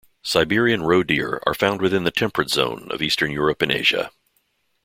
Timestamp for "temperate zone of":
2.09-3.03